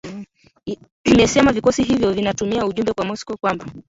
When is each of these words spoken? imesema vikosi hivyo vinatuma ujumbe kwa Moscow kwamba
imesema 1.03 1.51
vikosi 1.51 1.83
hivyo 1.83 2.13
vinatuma 2.13 2.65
ujumbe 2.65 2.93
kwa 2.93 3.05
Moscow 3.05 3.37
kwamba 3.37 3.65